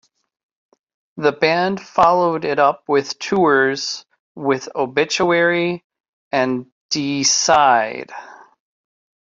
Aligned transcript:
The 1.17 1.31
band 1.31 1.79
followed 1.79 2.43
it 2.43 2.57
up 2.57 2.85
with 2.89 3.19
tours 3.19 4.03
with 4.33 4.67
Obituary 4.75 5.83
and 6.31 6.65
Deicide. 6.89 8.09